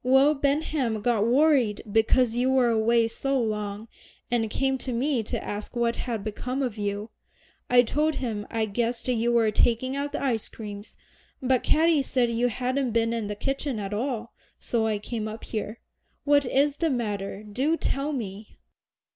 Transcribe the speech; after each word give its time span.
Will 0.03 0.33
Benham 0.33 0.99
got 1.03 1.27
worried 1.27 1.83
because 1.91 2.35
you 2.35 2.49
were 2.49 2.69
away 2.69 3.07
so 3.07 3.39
long, 3.39 3.87
and 4.31 4.49
came 4.49 4.79
to 4.79 4.91
me 4.91 5.21
to 5.21 5.43
ask 5.43 5.75
what 5.75 5.95
had 5.95 6.23
become 6.23 6.63
of 6.63 6.75
you. 6.75 7.11
I 7.69 7.83
told 7.83 8.15
him 8.15 8.47
I 8.49 8.65
guessed 8.65 9.07
you 9.07 9.31
were 9.31 9.51
taking 9.51 9.95
out 9.95 10.11
the 10.11 10.23
ice 10.23 10.49
creams, 10.49 10.97
but 11.39 11.61
Katy 11.61 12.01
said 12.01 12.31
you 12.31 12.47
hadn't 12.47 12.93
been 12.93 13.13
in 13.13 13.27
the 13.27 13.35
kitchen 13.35 13.77
at 13.77 13.93
all, 13.93 14.33
so 14.59 14.87
I 14.87 14.97
came 14.97 15.27
up 15.27 15.43
here. 15.43 15.79
What 16.23 16.47
is 16.47 16.77
the 16.77 16.89
matter 16.89 17.43
do 17.43 17.77
tell 17.77 18.11
me?" 18.11 18.57